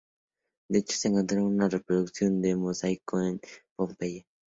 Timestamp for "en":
2.43-2.59, 3.21-3.39